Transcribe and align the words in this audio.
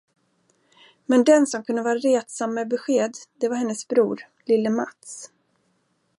Men 1.05 1.23
den, 1.23 1.47
som 1.47 1.63
kunde 1.63 1.81
vara 1.83 1.95
retsam 1.99 2.53
med 2.53 2.67
besked, 2.69 3.11
det 3.37 3.49
var 3.49 3.55
hennes 3.55 3.87
bror, 3.87 4.19
lille 4.45 4.69
Mats. 4.69 5.31